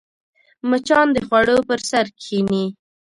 [0.69, 2.65] مچان د خوړو پر سر کښېني